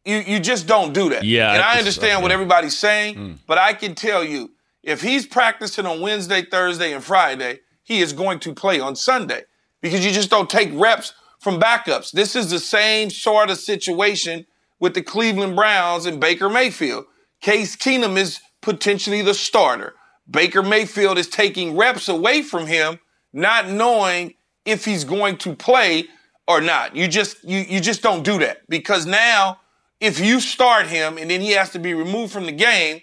[0.06, 1.24] You, you just don't do that.
[1.26, 2.36] Yeah, And I it's- understand what yeah.
[2.36, 7.60] everybody's saying, but I can tell you if he's practicing on Wednesday, Thursday, and Friday,
[7.84, 9.44] he is going to play on Sunday
[9.82, 12.12] because you just don't take reps from backups.
[12.12, 14.46] This is the same sort of situation
[14.80, 17.06] with the Cleveland Browns and Baker Mayfield.
[17.42, 19.96] Case Keenum is potentially the starter.
[20.30, 23.00] Baker Mayfield is taking reps away from him,
[23.34, 26.06] not knowing if he's going to play
[26.48, 26.96] or not.
[26.96, 29.60] You just you you just don't do that because now
[30.00, 33.02] if you start him and then he has to be removed from the game,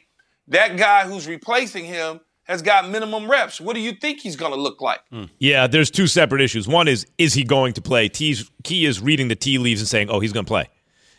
[0.49, 3.61] that guy who's replacing him has got minimum reps.
[3.61, 5.00] What do you think he's going to look like?
[5.11, 5.24] Hmm.
[5.38, 6.66] Yeah, there's two separate issues.
[6.66, 8.09] One is is he going to play?
[8.09, 10.68] T's, Key is reading the tea leaves and saying, "Oh, he's going to play,"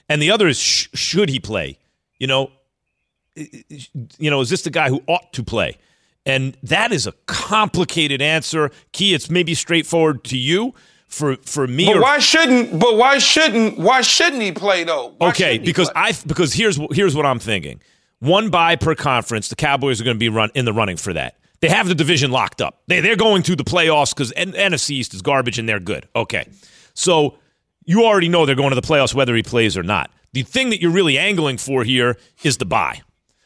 [0.10, 1.78] and the other is sh- should he play?
[2.18, 2.52] You know,
[3.36, 5.78] you know, is this the guy who ought to play?
[6.26, 8.72] And that is a complicated answer.
[8.92, 10.74] Key, it's maybe straightforward to you.
[11.08, 12.78] For for me, But or- why shouldn't?
[12.82, 13.78] But why shouldn't?
[13.80, 15.14] Why shouldn't he play though?
[15.18, 16.02] Why okay, because play?
[16.02, 17.80] I because here's here's what I'm thinking.
[18.20, 21.14] One bye per conference, the Cowboys are going to be run in the running for
[21.14, 21.38] that.
[21.60, 22.82] They have the division locked up.
[22.88, 26.08] They they're going to the playoffs because NFC East is garbage and they're good.
[26.16, 26.48] Okay,
[26.94, 27.38] so
[27.86, 30.12] you already know they're going to the playoffs whether he plays or not.
[30.34, 33.02] The thing that you're really angling for here is the bye.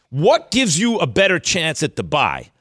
[0.10, 2.52] What gives you a better chance at the bye?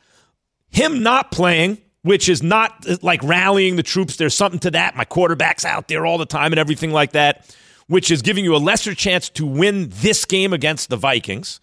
[0.68, 4.16] Him not playing, which is not uh, like rallying the troops.
[4.16, 4.94] There's something to that.
[4.94, 7.52] My quarterback's out there all the time and everything like that,
[7.88, 11.60] which is giving you a lesser chance to win this game against the Vikings.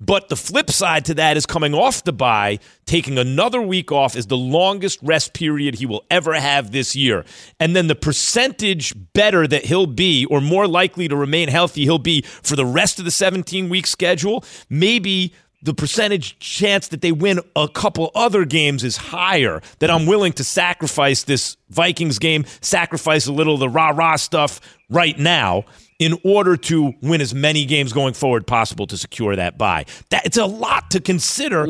[0.00, 4.16] But the flip side to that is coming off the bye, taking another week off
[4.16, 7.24] is the longest rest period he will ever have this year.
[7.58, 11.98] And then the percentage better that he'll be, or more likely to remain healthy, he'll
[11.98, 17.12] be for the rest of the 17 week schedule, maybe the percentage chance that they
[17.12, 22.44] win a couple other games is higher, that I'm willing to sacrifice this Vikings game,
[22.60, 25.64] sacrifice a little of the rah rah stuff right now
[25.98, 29.84] in order to win as many games going forward possible to secure that bye.
[30.08, 31.66] That it's a lot to consider.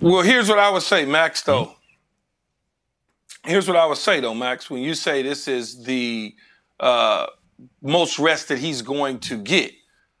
[0.00, 1.42] Well, here's what I would say, Max.
[1.42, 1.74] Though,
[3.44, 4.68] here's what I would say, though, Max.
[4.68, 6.34] When you say this is the
[6.78, 7.26] uh,
[7.80, 9.72] most rest that he's going to get,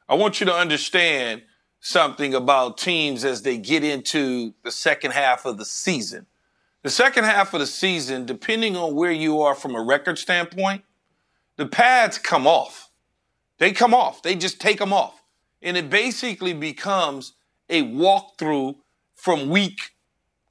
[0.08, 1.42] I want you to understand
[1.84, 6.24] something about teams as they get into the second half of the season.
[6.82, 10.82] The second half of the season, depending on where you are from a record standpoint,
[11.56, 12.88] the pads come off.
[13.58, 14.22] They come off.
[14.22, 15.22] They just take them off.
[15.60, 17.34] And it basically becomes
[17.68, 18.76] a walkthrough
[19.14, 19.92] from week,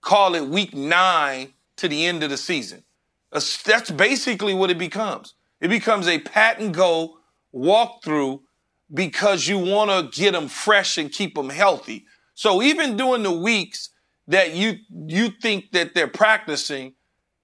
[0.01, 2.83] call it week nine to the end of the season.
[3.31, 5.33] That's basically what it becomes.
[5.59, 7.17] It becomes a pat and go
[7.55, 8.41] walkthrough
[8.93, 12.06] because you want to get them fresh and keep them healthy.
[12.36, 13.89] So even during the weeks
[14.27, 16.93] that you you think that they're practicing,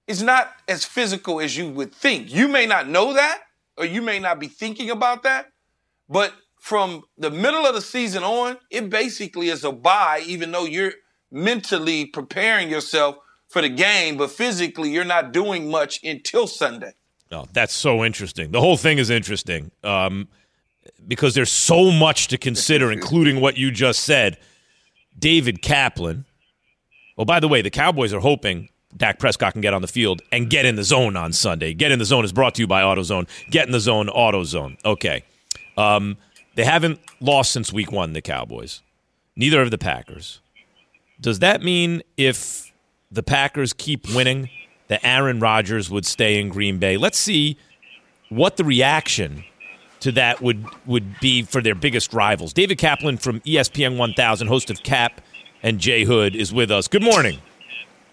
[0.06, 2.32] it's not as physical as you would think.
[2.32, 3.40] You may not know that,
[3.76, 5.46] or you may not be thinking about that,
[6.08, 10.64] but from the middle of the season on, it basically is a bye, even though
[10.64, 10.92] you're
[11.30, 13.16] mentally preparing yourself
[13.48, 16.92] for the game, but physically you're not doing much until Sunday.
[17.32, 18.50] Oh, that's so interesting.
[18.50, 19.70] The whole thing is interesting.
[19.84, 20.28] Um,
[21.06, 24.38] because there's so much to consider, including what you just said.
[25.18, 26.24] David Kaplan.
[27.16, 30.22] Well, by the way, the Cowboys are hoping Dak Prescott can get on the field
[30.32, 31.74] and get in the zone on Sunday.
[31.74, 33.28] Get in the zone is brought to you by AutoZone.
[33.50, 34.78] Get in the zone, AutoZone.
[34.84, 35.24] Okay.
[35.76, 36.16] Um,
[36.54, 38.82] they haven't lost since week one, the Cowboys.
[39.36, 40.40] Neither have the Packers.
[41.20, 42.72] Does that mean if
[43.10, 44.48] the Packers keep winning,
[44.88, 46.96] that Aaron Rodgers would stay in Green Bay?
[46.96, 47.56] Let's see
[48.28, 49.44] what the reaction
[50.00, 52.52] to that would would be for their biggest rivals.
[52.52, 55.20] David Kaplan from ESPN 1000, host of Cap
[55.62, 56.88] and Jay Hood, is with us.
[56.88, 57.38] Good morning,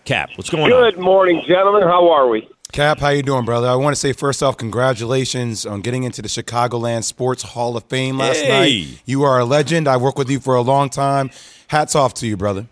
[0.06, 0.30] Cap.
[0.36, 0.91] What's going Good on?
[0.93, 1.84] Good morning, gentlemen.
[1.84, 2.47] How are we?
[2.73, 3.67] Cap, how you doing, brother?
[3.67, 7.86] I want to say first off, congratulations on getting into the Chicagoland Sports Hall of
[7.86, 8.50] Fame last hey.
[8.50, 9.02] night.
[9.06, 9.88] You are a legend.
[9.88, 11.32] I worked with you for a long time.
[11.69, 12.67] Hats off to you, brother.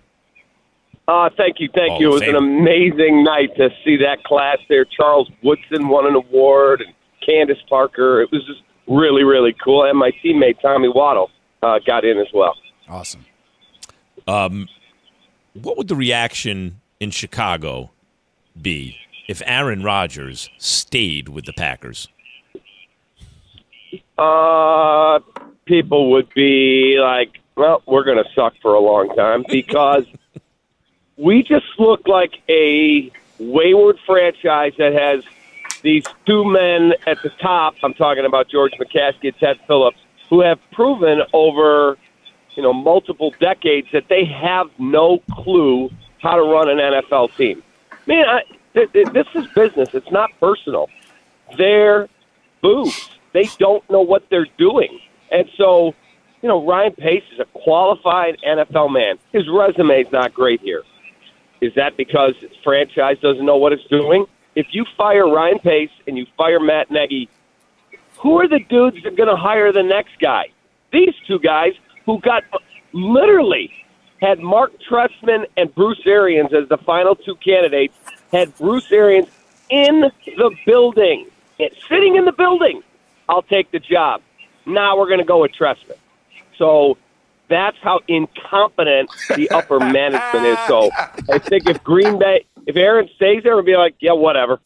[1.08, 2.10] Uh, thank you, thank Hall you.
[2.10, 2.36] It was Fame.
[2.36, 4.86] an amazing night to see that class there.
[4.86, 6.94] Charles Woodson won an award, and
[7.26, 8.22] Candace Parker.
[8.22, 9.84] It was just really, really cool.
[9.84, 11.30] And my teammate Tommy Waddle
[11.62, 12.56] uh, got in as well.
[12.88, 13.26] Awesome.
[14.28, 14.68] Um,
[15.54, 17.92] what would the reaction in Chicago
[18.60, 22.08] be if Aaron Rodgers stayed with the Packers?
[24.18, 25.20] Uh,
[25.66, 30.06] people would be like, "Well, we're going to suck for a long time because
[31.18, 35.24] we just look like a wayward franchise that has
[35.86, 40.42] these two men at the top, I'm talking about George McCaskey and Ted Phillips, who
[40.42, 41.98] have proven over,
[42.56, 47.62] you know, multiple decades that they have no clue how to run an NFL team.
[48.08, 48.42] Man, I,
[48.74, 49.90] th- th- this is business.
[49.94, 50.90] It's not personal.
[51.56, 52.10] They're
[52.64, 53.12] boobs.
[53.34, 55.00] They don't know what they're doing.
[55.32, 55.94] And so,
[56.42, 59.20] you know, Ryan Pace is a qualified NFL man.
[59.32, 60.82] His resume is not great here.
[61.62, 64.26] Is that because his franchise doesn't know what it's doing?
[64.56, 67.30] If you fire Ryan Pace and you fire Matt Nagy,
[68.20, 70.46] who are the dudes that are going to hire the next guy?
[70.92, 71.74] These two guys
[72.06, 72.44] who got
[72.94, 73.72] literally
[74.22, 77.96] had Mark Trestman and Bruce Arians as the final two candidates,
[78.32, 79.28] had Bruce Arians
[79.70, 81.28] in the building,
[81.90, 82.82] sitting in the building.
[83.28, 84.22] I'll take the job.
[84.66, 85.98] Now we're going to go with Trestman.
[86.58, 86.98] So
[87.50, 90.58] that's how incompetent the upper management is.
[90.68, 90.90] So
[91.30, 94.60] I think if Green Bay, if Aaron stays there, we'll be like, yeah, whatever.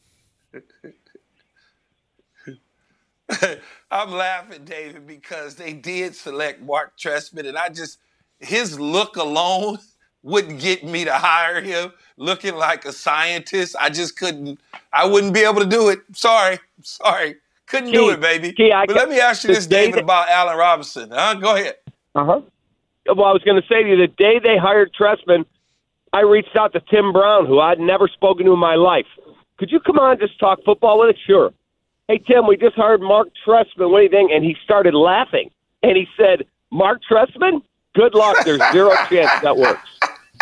[3.91, 7.99] I'm laughing, David, because they did select Mark Trestman, and I just
[8.39, 9.77] his look alone
[10.23, 11.91] wouldn't get me to hire him.
[12.17, 14.59] Looking like a scientist, I just couldn't.
[14.93, 15.99] I wouldn't be able to do it.
[16.13, 17.35] Sorry, sorry,
[17.67, 18.55] couldn't do it, baby.
[18.87, 21.11] But let me ask you this, David, that, about Allen Robinson.
[21.11, 21.35] Huh?
[21.35, 21.75] Go ahead.
[22.15, 22.41] Uh huh.
[23.07, 25.45] Well, I was going to say to you, the day they hired Trestman,
[26.13, 29.05] I reached out to Tim Brown, who I'd never spoken to in my life.
[29.57, 31.21] Could you come on and just talk football with us?
[31.25, 31.51] Sure.
[32.07, 33.91] Hey, Tim, we just hired Mark Trestman.
[33.91, 34.31] What do you think?
[34.31, 35.51] And he started laughing.
[35.83, 37.61] And he said, Mark Trestman?
[37.93, 38.37] Good luck.
[38.45, 39.87] There's zero chance that works.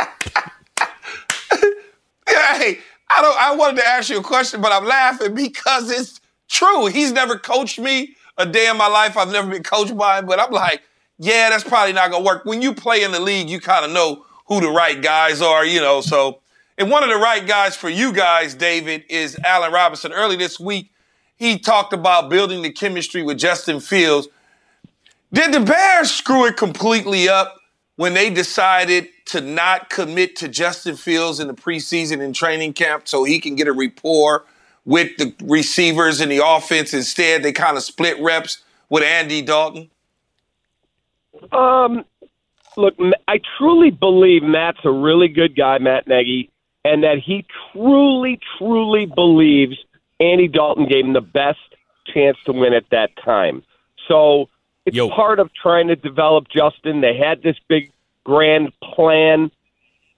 [2.27, 3.37] hey, I don't.
[3.37, 6.85] I wanted to ask you a question, but I'm laughing because it's true.
[6.87, 9.17] He's never coached me a day in my life.
[9.17, 10.83] I've never been coached by him, but I'm like,
[11.17, 12.45] yeah, that's probably not gonna work.
[12.45, 15.65] When you play in the league, you kind of know who the right guys are,
[15.65, 16.01] you know.
[16.01, 16.39] So,
[16.77, 20.11] and one of the right guys for you guys, David, is Allen Robinson.
[20.11, 20.91] Early this week,
[21.35, 24.27] he talked about building the chemistry with Justin Fields.
[25.31, 27.57] Did the Bears screw it completely up
[27.97, 33.07] when they decided to not commit to Justin Fields in the preseason and training camp
[33.07, 34.45] so he can get a rapport
[34.85, 36.93] with the receivers and the offense?
[36.93, 39.89] Instead, they kind of split reps with Andy Dalton.
[41.51, 42.05] Um,
[42.77, 42.93] look,
[43.27, 46.49] I truly believe Matt's a really good guy, Matt Nagy,
[46.85, 49.75] and that he truly, truly believes
[50.19, 51.59] Andy Dalton gave him the best
[52.13, 53.63] chance to win at that time.
[54.07, 54.47] So
[54.85, 55.09] it's Yo.
[55.09, 57.01] part of trying to develop Justin.
[57.01, 57.91] They had this big
[58.23, 59.51] grand plan.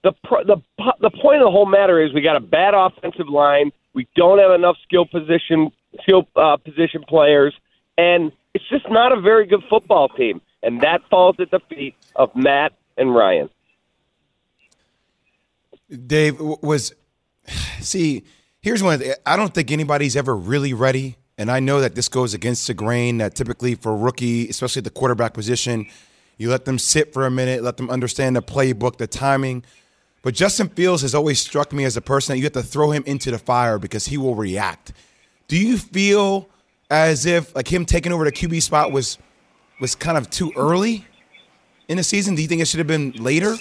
[0.04, 0.12] The
[0.46, 0.56] the
[1.00, 3.72] the point of the whole matter is we got a bad offensive line.
[3.92, 7.54] We don't have enough skill position skill uh, position players,
[7.98, 10.40] and it's just not a very good football team.
[10.62, 13.48] And that falls at the feet of Matt and Ryan.
[16.06, 16.94] Dave was
[17.80, 18.24] see.
[18.60, 18.98] Here's one.
[18.98, 22.66] The, I don't think anybody's ever really ready, and I know that this goes against
[22.66, 23.18] the grain.
[23.18, 25.86] That typically for rookie, especially the quarterback position,
[26.36, 29.64] you let them sit for a minute, let them understand the playbook, the timing.
[30.22, 32.90] But Justin Fields has always struck me as a person that you have to throw
[32.90, 34.92] him into the fire because he will react.
[35.48, 36.48] Do you feel
[36.90, 39.18] as if like him taking over the QB spot was
[39.80, 41.06] was kind of too early
[41.88, 42.34] in the season?
[42.34, 43.56] Do you think it should have been later?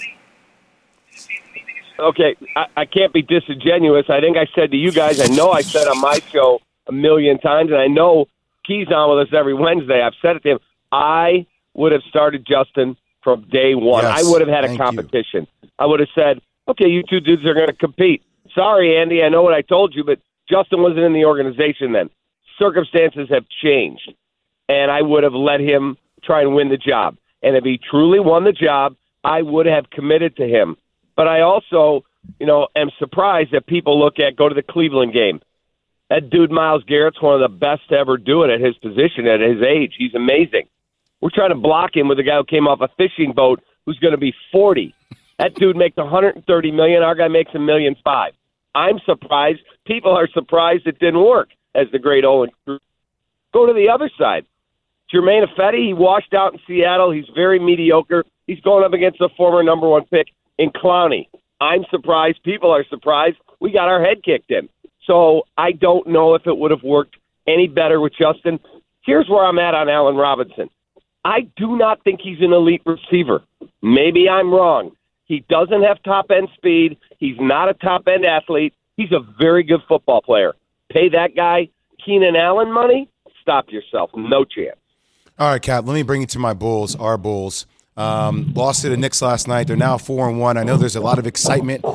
[1.99, 4.05] Okay, I, I can't be disingenuous.
[4.09, 6.91] I think I said to you guys, I know I said on my show a
[6.91, 8.27] million times, and I know
[8.65, 10.01] Key's on with us every Wednesday.
[10.01, 10.59] I've said it to him.
[10.91, 14.03] I would have started Justin from day one.
[14.03, 14.85] Yes, I would have had a thank you.
[14.85, 15.47] competition.
[15.77, 18.23] I would have said, okay, you two dudes are going to compete.
[18.55, 22.09] Sorry, Andy, I know what I told you, but Justin wasn't in the organization then.
[22.57, 24.13] Circumstances have changed,
[24.67, 27.17] and I would have let him try and win the job.
[27.41, 30.77] And if he truly won the job, I would have committed to him.
[31.15, 32.05] But I also,
[32.39, 35.41] you know, am surprised that people look at go to the Cleveland game.
[36.09, 39.27] That dude Myles Garrett's one of the best to ever do it at his position
[39.27, 39.93] at his age.
[39.97, 40.67] He's amazing.
[41.21, 43.99] We're trying to block him with a guy who came off a fishing boat who's
[43.99, 44.95] going to be 40.
[45.37, 47.03] That dude makes 130 million.
[47.03, 48.33] Our guy makes a million five.
[48.73, 49.59] I'm surprised.
[49.85, 51.49] People are surprised it didn't work.
[51.75, 52.49] As the great Owen.
[52.65, 54.45] Go to the other side.
[55.11, 57.11] Germain Ifedi, he washed out in Seattle.
[57.11, 58.23] He's very mediocre.
[58.47, 61.27] He's going up against the former number one pick in Clowney.
[61.61, 62.43] I'm surprised.
[62.43, 63.37] People are surprised.
[63.59, 64.69] We got our head kicked in.
[65.05, 67.15] So I don't know if it would have worked
[67.47, 68.59] any better with Justin.
[69.03, 70.69] Here's where I'm at on Allen Robinson.
[71.25, 73.41] I do not think he's an elite receiver.
[73.81, 74.91] Maybe I'm wrong.
[75.25, 76.97] He doesn't have top end speed.
[77.17, 78.73] He's not a top end athlete.
[78.97, 80.53] He's a very good football player.
[80.89, 81.69] Pay that guy
[82.03, 83.09] Keenan Allen money?
[83.41, 84.11] Stop yourself.
[84.15, 84.79] No chance.
[85.39, 85.85] All right, Cap.
[85.87, 86.97] Let me bring you to my Bulls.
[86.97, 87.65] Our Bulls
[87.95, 89.67] um, lost to the Knicks last night.
[89.67, 90.57] They're now four and one.
[90.57, 91.85] I know there's a lot of excitement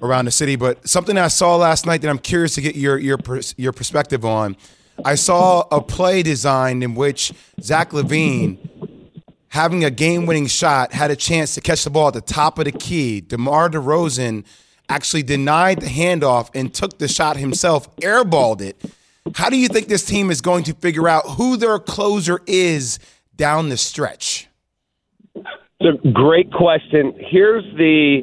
[0.00, 2.96] around the city, but something I saw last night that I'm curious to get your
[2.96, 3.18] your
[3.58, 4.56] your perspective on.
[5.04, 8.56] I saw a play designed in which Zach LaVine,
[9.48, 12.64] having a game-winning shot, had a chance to catch the ball at the top of
[12.64, 13.20] the key.
[13.20, 14.46] DeMar DeRozan
[14.88, 18.82] actually denied the handoff and took the shot himself, airballed it.
[19.32, 22.98] How do you think this team is going to figure out who their closer is
[23.36, 24.48] down the stretch?
[25.34, 27.14] It's a great question.
[27.18, 28.20] Here's the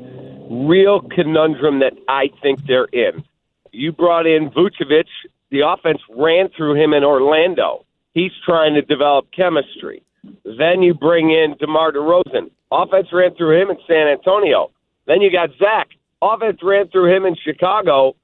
[0.49, 3.23] real conundrum that I think they're in.
[3.71, 5.07] You brought in Vucevic.
[5.49, 7.83] The offense ran through him in Orlando.
[8.13, 10.03] He's trying to develop chemistry.
[10.45, 12.51] Then you bring in DeMar DeRozan.
[12.71, 14.69] Offense ran through him in San Antonio.
[15.07, 15.89] Then you got Zach.
[16.21, 18.15] Offense ran through him in Chicago,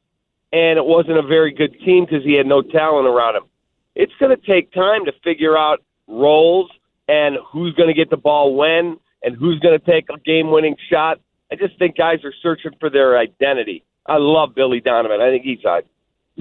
[0.51, 3.43] and it wasn't a very good team because he had no talent around him.
[3.95, 6.69] It's going to take time to figure out roles
[7.07, 10.51] and who's going to get the ball when and who's going to take a game
[10.51, 11.19] winning shot.
[11.51, 13.83] I just think guys are searching for their identity.
[14.05, 15.21] I love Billy Donovan.
[15.21, 15.81] I think he's a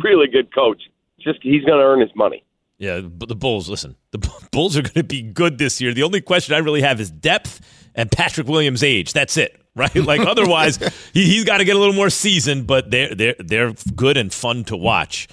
[0.02, 0.82] really good coach.
[1.18, 2.44] Just he's going to earn his money.
[2.78, 4.18] Yeah, but the Bulls, listen, the
[4.52, 5.94] Bulls are going to be good this year.
[5.94, 7.60] The only question I really have is depth
[7.94, 9.12] and Patrick Williams' age.
[9.12, 9.94] That's it, right?
[9.94, 10.78] Like otherwise,
[11.12, 14.32] he, he's got to get a little more seasoned, but they're, they're, they're good and
[14.32, 15.28] fun to watch.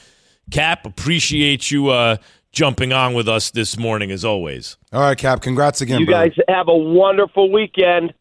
[0.51, 2.17] Cap, appreciate you uh,
[2.51, 4.75] jumping on with us this morning as always.
[4.91, 5.41] All right, Cap.
[5.41, 6.29] Congrats again, You brother.
[6.29, 8.13] guys have a wonderful weekend.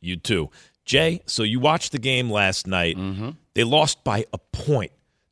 [0.00, 0.50] You too.
[0.84, 2.98] Jay, so you watched the game last night.
[3.54, 4.90] They lost by a point.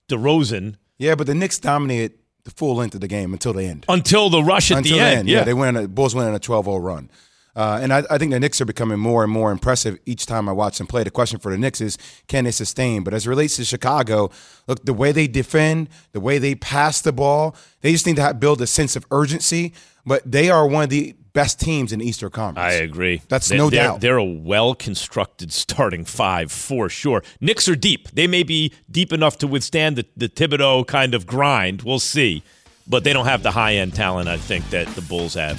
[0.09, 0.77] DeRozan.
[0.99, 2.13] Yeah, but the Knicks dominated
[2.45, 3.85] the full length of the game until the end.
[3.89, 5.29] Until the rush at until the end.
[5.29, 5.77] Yeah, they went.
[5.77, 7.11] On a, Bulls went on a 12-0 run.
[7.59, 10.49] Uh, and I, I, think the Knicks are becoming more and more impressive each time
[10.49, 11.03] I watch them play.
[11.03, 11.99] The question for the Knicks is,
[12.29, 13.03] can they sustain?
[13.03, 14.31] But as it relates to Chicago,
[14.69, 18.23] look, the way they defend, the way they pass the ball, they just need to
[18.23, 19.73] have, build a sense of urgency.
[20.07, 22.75] But they are one of the best teams in the Eastern Conference.
[22.75, 23.23] I agree.
[23.27, 24.03] That's they're, no they're, doubt.
[24.03, 27.25] They're a well constructed starting five for sure.
[27.41, 28.09] Knicks are deep.
[28.13, 31.83] They may be deep enough to withstand the, the Thibodeau kind of grind.
[31.83, 32.45] We'll see.
[32.87, 35.59] But they don't have the high end talent, I think, that the Bulls have.